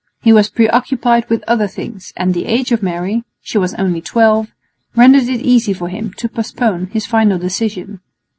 [0.23, 4.47] He was preoccupied with other things, and the age of Mary she was only twelve
[4.95, 7.99] rendered it easy for him to postpone his final decision.